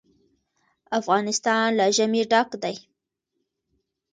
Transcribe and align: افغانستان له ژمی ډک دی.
افغانستان 0.99 1.67
له 1.79 1.85
ژمی 1.97 2.21
ډک 2.31 2.49
دی. 2.63 2.75